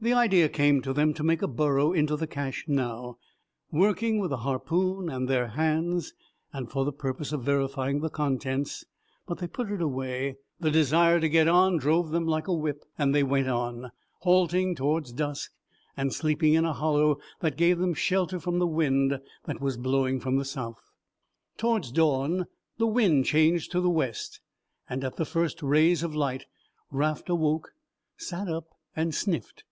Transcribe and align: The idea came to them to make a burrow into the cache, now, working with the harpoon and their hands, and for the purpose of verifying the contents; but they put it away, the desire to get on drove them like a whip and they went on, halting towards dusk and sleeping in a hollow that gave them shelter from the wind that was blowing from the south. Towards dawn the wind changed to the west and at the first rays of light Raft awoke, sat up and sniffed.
The 0.00 0.12
idea 0.12 0.48
came 0.48 0.80
to 0.82 0.92
them 0.92 1.12
to 1.14 1.24
make 1.24 1.42
a 1.42 1.48
burrow 1.48 1.92
into 1.92 2.14
the 2.14 2.28
cache, 2.28 2.66
now, 2.68 3.16
working 3.72 4.20
with 4.20 4.30
the 4.30 4.36
harpoon 4.36 5.10
and 5.10 5.26
their 5.26 5.48
hands, 5.48 6.14
and 6.52 6.70
for 6.70 6.84
the 6.84 6.92
purpose 6.92 7.32
of 7.32 7.42
verifying 7.42 7.98
the 7.98 8.08
contents; 8.08 8.84
but 9.26 9.38
they 9.38 9.48
put 9.48 9.72
it 9.72 9.82
away, 9.82 10.36
the 10.60 10.70
desire 10.70 11.18
to 11.18 11.28
get 11.28 11.48
on 11.48 11.78
drove 11.78 12.12
them 12.12 12.28
like 12.28 12.46
a 12.46 12.54
whip 12.54 12.84
and 12.96 13.12
they 13.12 13.24
went 13.24 13.48
on, 13.48 13.90
halting 14.20 14.76
towards 14.76 15.10
dusk 15.12 15.50
and 15.96 16.14
sleeping 16.14 16.54
in 16.54 16.64
a 16.64 16.74
hollow 16.74 17.18
that 17.40 17.56
gave 17.56 17.80
them 17.80 17.92
shelter 17.92 18.38
from 18.38 18.60
the 18.60 18.68
wind 18.68 19.18
that 19.46 19.60
was 19.60 19.76
blowing 19.76 20.20
from 20.20 20.36
the 20.36 20.44
south. 20.44 20.92
Towards 21.56 21.90
dawn 21.90 22.46
the 22.76 22.86
wind 22.86 23.24
changed 23.24 23.72
to 23.72 23.80
the 23.80 23.90
west 23.90 24.38
and 24.88 25.02
at 25.02 25.16
the 25.16 25.24
first 25.26 25.60
rays 25.60 26.04
of 26.04 26.14
light 26.14 26.44
Raft 26.88 27.28
awoke, 27.28 27.72
sat 28.16 28.46
up 28.46 28.68
and 28.94 29.12
sniffed. 29.12 29.64